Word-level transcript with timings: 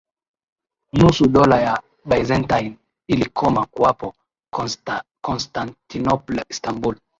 nusu 0.97 1.23
Dola 1.27 1.57
ya 1.61 1.81
Byzantine 2.09 2.77
ilikoma 3.07 3.65
kuwapo 3.65 4.13
Constantinople 5.21 6.45
Istanbul 6.49 6.95